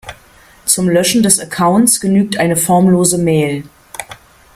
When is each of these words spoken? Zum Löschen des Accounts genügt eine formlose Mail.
Zum 0.65 0.89
Löschen 0.89 1.21
des 1.21 1.39
Accounts 1.39 1.99
genügt 1.99 2.37
eine 2.39 2.55
formlose 2.57 3.19
Mail. 3.19 3.63